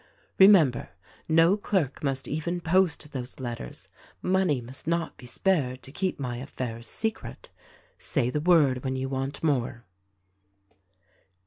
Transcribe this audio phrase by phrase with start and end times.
[0.39, 0.89] Remember,
[1.29, 3.87] no clerk must even post those letters;
[4.19, 7.51] money must not be spared to keep my affairs secret.
[7.99, 9.85] Say the word when you want more."